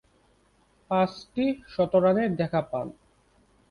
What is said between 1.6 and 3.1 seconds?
শতরানের দেখা পান।